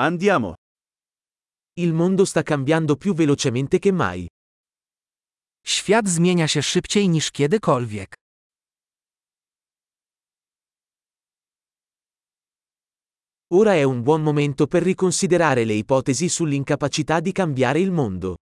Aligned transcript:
Andiamo. 0.00 0.54
Il 1.80 1.92
mondo 1.92 2.24
sta 2.24 2.42
cambiando 2.44 2.96
più 2.96 3.14
velocemente 3.14 3.80
che 3.80 3.90
mai. 3.90 4.28
Świat 5.66 6.08
zmienia 6.08 6.48
się 6.48 6.62
szybciej 6.62 7.08
niż 7.08 7.30
kiedykolwiek. 7.30 8.14
Ora 13.50 13.74
è 13.74 13.82
un 13.82 14.02
buon 14.02 14.22
momento 14.22 14.66
per 14.66 14.82
riconsiderare 14.82 15.64
le 15.64 15.74
ipotesi 15.74 16.28
sull'incapacità 16.28 17.20
di 17.20 17.32
cambiare 17.32 17.80
il 17.80 17.90
mondo. 17.90 18.36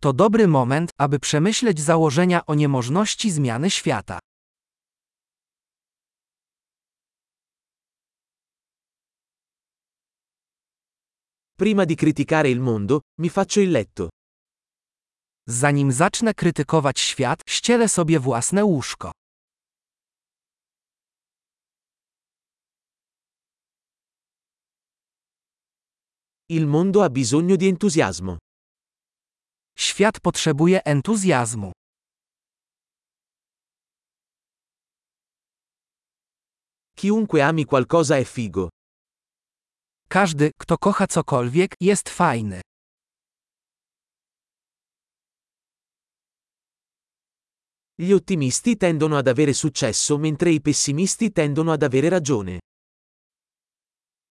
To 0.00 0.12
dobry 0.12 0.46
moment, 0.46 0.90
aby 0.98 1.18
przemyśleć 1.18 1.80
założenia 1.80 2.46
o 2.46 2.54
niemożności 2.54 3.30
zmiany 3.30 3.70
świata. 3.70 4.18
Prima 11.60 11.84
di 11.84 11.96
criticare 11.96 12.48
il 12.50 12.60
mondo, 12.60 13.00
mi 13.20 13.28
faccio 13.28 13.60
il 13.60 13.72
letto. 13.72 14.08
Zanim 15.48 15.92
zacznę 15.92 16.34
krytykować 16.34 17.00
świat, 17.00 17.40
ścielę 17.48 17.88
sobie 17.88 18.20
własne 18.20 18.64
łóżko. 18.64 19.12
Il 26.48 26.66
mondo 26.66 27.00
ha 27.00 27.10
bisogno 27.10 27.56
di 27.56 27.68
entusiasmo. 27.68 28.36
Świat 29.76 30.20
potrzebuje 30.20 30.84
entuzjazmu. 30.84 31.72
Chiunque 36.96 37.42
ami 37.42 37.64
qualcosa 37.64 38.16
è 38.16 38.24
figo. 38.24 38.68
Każdy, 40.10 40.50
kto 40.58 40.78
kocha 40.78 41.06
cokolwiek, 41.06 41.74
jest 41.80 42.08
fajny. 42.08 42.60
Gli 47.98 48.12
ottimisti 48.12 48.76
tendono 48.76 49.16
ad 49.18 49.28
avere 49.28 49.52
successo 49.52 50.18
mentre 50.18 50.50
i 50.50 50.60
pessimisti 50.60 51.32
tendono 51.32 51.72
ad 51.72 51.82
avere 51.82 52.08
ragione. 52.08 52.58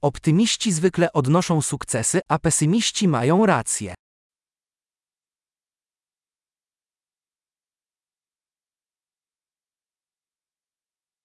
Optymiści 0.03 0.73
zwykle 0.73 1.13
odnoszą 1.13 1.63
sukcesy, 1.63 2.21
a 2.29 2.39
pesymiści 2.39 3.09
mają 3.09 3.47
rację. 3.47 3.95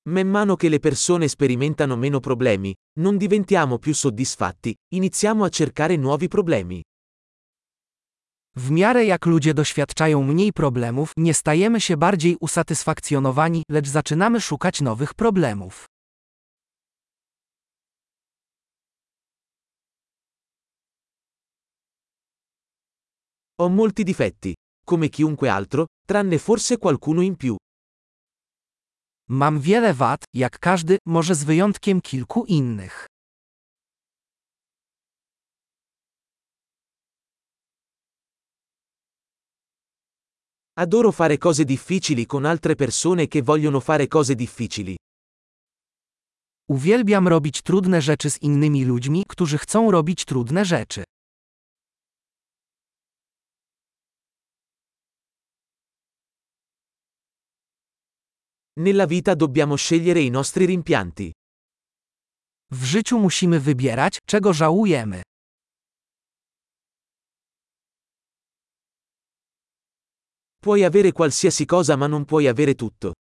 Man 0.07 0.27
mano 0.27 0.55
che 0.55 0.67
le 0.67 0.79
persone 0.79 1.27
sperimentano 1.27 1.95
meno 1.95 2.19
problemi, 2.19 2.73
non 2.99 3.17
diventiamo 3.17 3.77
più 3.77 3.93
soddisfatti, 3.93 4.75
iniziamo 4.95 5.43
a 5.43 5.49
cercare 5.49 5.95
nuovi 5.95 6.27
problemi. 6.27 6.81
W 8.55 8.71
miarę 8.71 9.05
jak 9.05 9.25
ludzie 9.25 9.53
doświadczają 9.53 10.23
mniej 10.23 10.53
problemów, 10.53 11.11
nie 11.17 11.33
stajemy 11.33 11.81
się 11.81 11.97
bardziej 11.97 12.37
usatysfakcjonowani, 12.39 13.63
lecz 13.69 13.87
zaczynamy 13.87 14.41
szukać 14.41 14.81
nowych 14.81 15.13
problemów. 15.13 15.85
Ho 23.59 23.69
molti 23.69 24.03
difetti, 24.03 24.55
come 24.85 25.09
chiunque 25.09 25.53
altro, 25.53 25.85
tranne 26.07 26.39
forse 26.39 26.77
qualcuno 26.77 27.21
in 27.21 27.35
più. 27.35 27.57
Mam 29.33 29.59
wiele 29.59 29.93
wad, 29.93 30.23
jak 30.33 30.59
każdy, 30.59 30.97
może 31.05 31.35
z 31.35 31.43
wyjątkiem 31.43 32.01
kilku 32.01 32.45
innych. 32.45 33.07
Adoro 40.77 41.11
fare 41.11 41.37
cose 41.37 41.65
difficili 41.65 42.25
con 42.25 42.45
altre 42.45 42.75
persone 42.75 43.27
che 43.27 43.41
vogliono 43.41 43.79
fare 43.79 44.07
cose 44.07 44.35
difficili. 44.35 44.97
Uwielbiam 46.69 47.27
robić 47.27 47.61
trudne 47.61 48.01
rzeczy 48.01 48.29
z 48.29 48.41
innymi 48.41 48.85
ludźmi, 48.85 49.23
którzy 49.27 49.57
chcą 49.57 49.91
robić 49.91 50.25
trudne 50.25 50.65
rzeczy. 50.65 51.03
Nella 58.77 59.05
vita 59.05 59.35
dobbiamo 59.35 59.75
scegliere 59.75 60.21
i 60.21 60.29
nostri 60.29 60.65
rimpianti. 60.65 61.33
W 62.71 62.83
życiu 62.83 63.19
musimy 63.19 63.59
wybierać, 63.59 64.17
czego 64.25 64.53
żałujemy. 64.53 65.21
Puoi 70.61 70.83
avere 70.83 71.11
qualsiasi 71.11 71.65
cosa 71.65 71.97
ma 71.97 72.07
non 72.07 72.25
puoi 72.25 72.47
avere 72.47 72.75
tutto. 72.75 73.13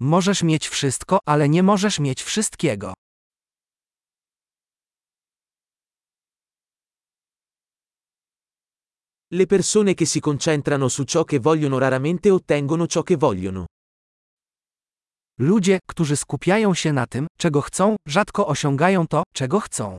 Możesz 0.00 0.42
mieć 0.42 0.68
wszystko, 0.68 1.18
ale 1.24 1.48
nie 1.48 1.62
możesz 1.62 1.98
mieć 1.98 2.22
wszystkiego. 2.22 2.92
Le 9.32 9.46
persone 9.46 9.94
che 9.94 10.06
si 10.06 10.20
concentrano 10.20 10.88
su 10.88 11.04
ciò 11.04 11.24
che 11.24 11.38
vogliono 11.38 11.78
raramente 11.78 12.30
ottengono 12.30 12.86
ciò 12.86 13.02
che 13.02 13.16
vogliono. 13.16 13.66
Ludzie, 15.40 15.78
którzy 15.86 16.16
skupiają 16.16 16.74
się 16.74 16.92
na 16.92 17.06
tym, 17.06 17.26
czego 17.38 17.60
chcą, 17.60 17.96
rzadko 18.06 18.46
osiągają 18.46 19.06
to, 19.06 19.22
czego 19.34 19.60
chcą. 19.60 19.96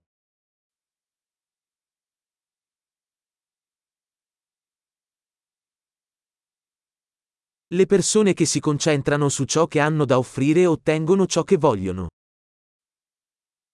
Le 7.71 7.85
persone 7.85 8.33
che 8.33 8.45
si 8.45 8.61
concentrano 8.61 9.29
su 9.29 9.45
ciò 9.45 9.67
che 9.67 9.79
hanno 9.79 10.05
da 10.05 10.17
offrire 10.17 10.67
ottengono 10.67 11.25
ciò 11.25 11.43
che 11.43 11.57
vogliono. 11.57 12.07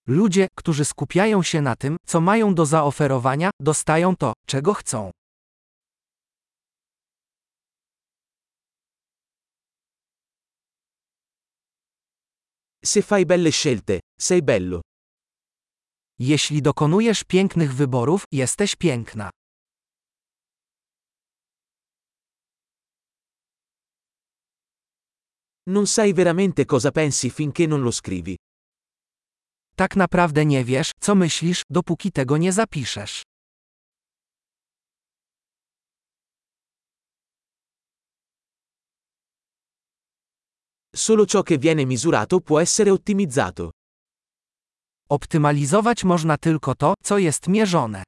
Ludzie, 0.08 0.48
którzy 0.58 0.86
skupiają 0.86 1.44
się 1.44 1.62
na 1.62 1.76
tym, 1.76 1.98
co 2.06 2.22
mają 2.22 2.56
do 2.56 2.66
zaoferowania, 2.66 3.50
dostają 3.60 4.16
to, 4.16 4.34
czego 4.48 4.74
chcą. 4.74 5.12
Se 12.88 13.02
fai 13.02 13.26
belle 13.26 13.52
scelte, 13.52 14.00
sei 14.18 14.42
bello. 14.42 14.80
Jeśli 16.20 16.62
dokonujesz 16.62 17.24
pięknych 17.24 17.74
wyborów, 17.74 18.24
jesteś 18.32 18.76
piękna. 18.76 19.30
Non 25.68 25.88
sai 25.88 26.14
veramente 26.14 26.66
cosa 26.66 26.92
pensi 26.92 27.30
finché 27.30 27.68
non 27.68 27.82
lo 27.82 27.92
scrivi. 27.92 28.36
Tak 29.76 29.96
naprawdę 29.96 30.46
nie 30.46 30.64
wiesz, 30.64 30.92
co 31.00 31.16
myślisz, 31.16 31.62
dopóki 31.70 32.12
tego 32.12 32.38
nie 32.38 32.52
zapiszesz. 32.54 33.24
Solo 40.98 41.26
ciò 41.28 41.44
che 41.44 41.58
viene 41.60 41.86
misurato 41.86 42.40
può 42.40 42.60
essere 42.60 42.90
ottimizzato. 42.90 43.72
Optymalizować 45.10 46.04
można 46.04 46.38
tylko 46.38 46.76
to, 46.76 46.94
co 47.04 47.18
jest 47.18 47.48
mierzone. 47.48 48.04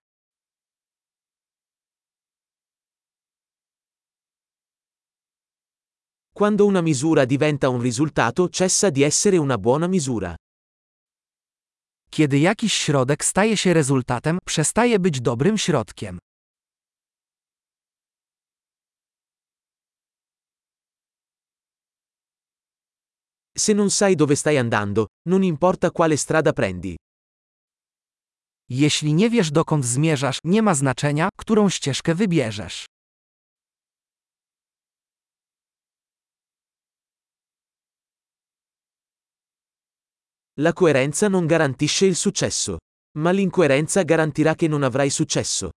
Quando 6.33 6.65
una 6.65 6.81
misura 6.81 7.25
diventa 7.25 7.69
un 7.69 7.81
risultato 7.81 8.49
cessa 8.49 8.89
di 8.89 9.03
essere 9.03 9.37
una 9.37 9.57
buona 9.57 9.87
misura. 9.87 10.35
Kiedy 12.09 12.39
jakiś 12.39 12.73
środek 12.73 13.25
staje 13.25 13.57
się 13.57 13.73
rezultatem, 13.73 14.37
przestaje 14.45 14.99
być 14.99 15.21
dobrym 15.21 15.57
środkiem. 15.57 16.19
Se 23.59 23.73
non 23.73 23.89
sai 23.89 24.15
dove 24.15 24.35
stai 24.35 24.57
andando, 24.57 25.07
non 25.27 25.43
importa 25.43 25.91
quale 25.91 26.15
strada 26.15 26.53
prendi. 26.53 26.95
Jeśli 28.69 29.13
nie 29.13 29.29
wiesz 29.29 29.51
dokąd 29.51 29.85
zmierzasz, 29.85 30.39
nie 30.43 30.61
ma 30.61 30.73
znaczenia, 30.73 31.29
którą 31.39 31.69
ścieżkę 31.69 32.15
wybierzesz. 32.15 32.85
La 40.57 40.73
coerenza 40.73 41.29
non 41.29 41.47
garantisce 41.47 42.05
il 42.05 42.15
successo. 42.15 42.77
Ma 43.17 43.31
l'incoerenza 43.31 44.03
garantirà 44.03 44.55
che 44.55 44.67
non 44.67 44.83
avrai 44.83 45.09
successo. 45.09 45.71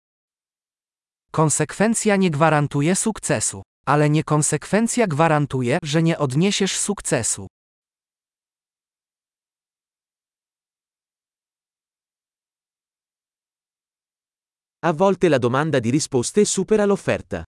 Konsekwencja 1.31 2.17
nie 2.17 2.31
gwarantuje 2.31 2.95
sukcesu, 2.95 3.63
ale 3.87 4.11
niekonsekwencja 4.11 5.07
gwarantuje, 5.07 5.79
że 5.83 6.03
nie 6.03 6.19
odniesiesz 6.19 6.77
sukcesu. 6.77 7.47
A 14.83 14.93
volte 14.93 15.29
la 15.29 15.37
domanda 15.37 15.79
di 15.79 15.91
risposte 15.91 16.45
supera 16.47 16.87
l'offerta. 16.87 17.45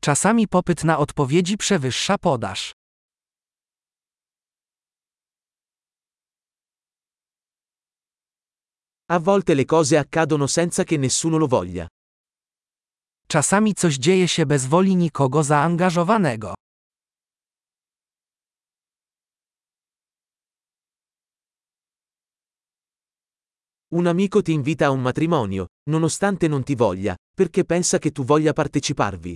Czasami 0.00 0.46
popyt 0.48 0.84
na 0.84 0.98
odpowiedzi 0.98 1.56
przewyższa 1.56 2.18
podaż. 2.18 2.72
A 9.08 9.18
volte 9.18 9.54
le 9.54 9.64
cose 9.64 9.98
accadono 9.98 10.46
senza 10.46 10.84
che 10.84 10.98
nessuno 10.98 11.38
lo 11.38 11.46
voglia. 11.46 11.88
Czasami 13.28 13.74
coś 13.74 13.96
dzieje 13.98 14.28
się 14.28 14.46
bez 14.46 14.66
woli 14.66 14.96
nikogo 14.96 15.42
zaangażowanego. 15.42 16.54
Un 23.96 24.06
amico 24.06 24.42
ti 24.42 24.52
invita 24.52 24.86
a 24.86 24.90
un 24.90 25.00
matrimonio, 25.00 25.68
nonostante 25.88 26.48
non 26.48 26.62
ti 26.62 26.74
voglia, 26.74 27.16
perché 27.34 27.64
pensa 27.64 27.98
che 27.98 28.10
tu 28.10 28.24
voglia 28.24 28.52
parteciparvi. 28.52 29.34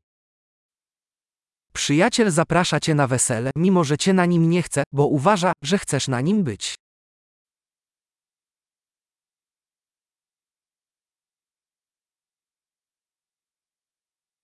Przyjaciel 1.73 2.31
zaprasza 2.31 2.79
cię 2.79 2.95
na 2.95 3.07
wesele, 3.07 3.51
mimo 3.57 3.85
że 3.85 3.97
cię 3.97 4.13
na 4.13 4.27
nim 4.27 4.49
nie 4.49 4.63
chce, 4.63 4.83
bo 4.93 5.07
uważa, 5.07 5.53
że 5.65 5.79
chcesz 5.79 6.09
na 6.09 6.21
nim 6.21 6.43
być. 6.43 6.75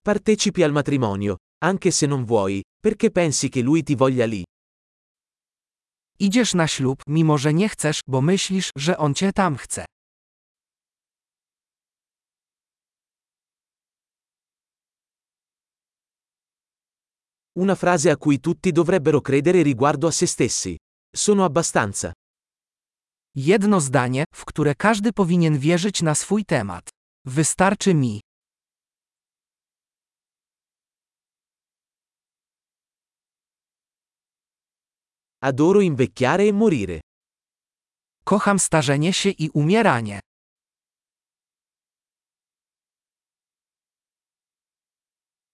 Partecipi 0.02 0.62
al 0.62 0.72
matrimonio, 0.72 1.36
anche 1.62 1.92
se 1.92 2.06
non 2.06 2.24
vuoi, 2.24 2.62
perché 2.80 3.10
pensi 3.10 3.50
che 3.50 3.62
lui 3.62 3.82
ti 3.82 3.96
voglia 3.96 4.26
lì. 4.26 4.44
Idziesz 6.18 6.54
na 6.54 6.66
ślub, 6.66 7.02
mimo 7.06 7.38
że 7.38 7.54
nie 7.54 7.68
chcesz, 7.68 8.00
bo 8.06 8.20
myślisz, 8.20 8.70
że 8.76 8.96
on 8.98 9.14
cię 9.14 9.32
tam 9.32 9.56
chce. 9.56 9.84
Una 17.56 17.74
frase 17.74 18.10
a 18.10 18.16
cui 18.18 18.38
tutti 18.38 18.70
dovrebbero 18.70 19.20
credere 19.22 19.62
riguardo 19.62 20.06
a 20.06 20.10
se 20.10 20.26
stessi. 20.26 20.76
Sono 21.10 21.44
abbastanza. 21.44 22.12
Jedno 23.34 23.80
zdanie, 23.80 24.24
w 24.34 24.44
które 24.44 24.74
każdy 24.74 25.12
powinien 25.12 25.58
wierzyć 25.58 26.02
na 26.02 26.14
swój 26.14 26.44
temat. 26.44 26.88
Wystarczy 27.24 27.94
mi. 27.94 28.20
Adoro 35.42 35.80
invecchiare 35.80 36.48
e 36.48 36.52
morire. 36.52 37.00
Kocham 38.24 38.58
starzenie 38.58 39.12
się 39.12 39.30
i 39.30 39.50
umieranie. 39.50 40.20